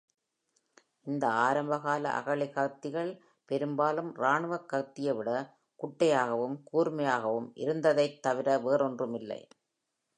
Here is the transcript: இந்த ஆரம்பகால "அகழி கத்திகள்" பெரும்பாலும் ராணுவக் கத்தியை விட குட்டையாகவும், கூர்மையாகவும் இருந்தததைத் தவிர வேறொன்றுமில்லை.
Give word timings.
இந்த 1.07 1.25
ஆரம்பகால 1.41 2.09
"அகழி 2.11 2.47
கத்திகள்" 2.49 3.11
பெரும்பாலும் 3.49 4.13
ராணுவக் 4.17 4.69
கத்தியை 4.69 5.13
விட 5.13 5.29
குட்டையாகவும், 5.79 6.57
கூர்மையாகவும் 6.71 7.49
இருந்தததைத் 7.55 8.21
தவிர 8.21 8.57
வேறொன்றுமில்லை. 8.59 9.41